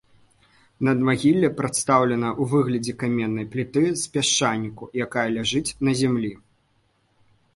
[0.87, 6.33] Надмагілле прадстаўлена ў выглядзе каменнай пліты з пясчаніку, якая ляжыць на зямлі.